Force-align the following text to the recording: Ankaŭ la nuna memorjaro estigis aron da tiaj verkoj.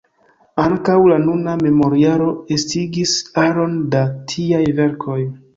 Ankaŭ 0.61 0.95
la 1.11 1.19
nuna 1.25 1.53
memorjaro 1.65 2.31
estigis 2.57 3.15
aron 3.45 3.79
da 3.93 4.03
tiaj 4.33 4.65
verkoj. 4.83 5.21